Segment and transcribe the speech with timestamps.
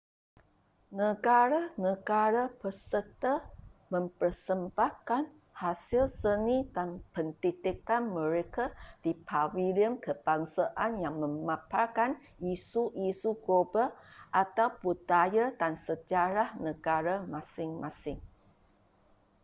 [1.01, 3.33] negara-negara peserta
[3.93, 5.23] mempersembahkan
[5.63, 8.65] hasil seni dan pendidikan mereka
[9.05, 12.11] di pavilion kebangsaan yang memaparkan
[12.53, 13.89] isu-isu global
[14.43, 18.17] atau budaya dan sejarah negara masing-masing